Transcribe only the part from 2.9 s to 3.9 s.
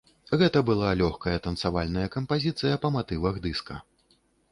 матывах дыска.